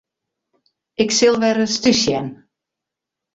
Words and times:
Ik 1.03 1.09
sil 1.17 1.35
wer 1.41 1.57
ris 1.59 1.75
thús 1.83 1.99
sjen. 2.03 2.27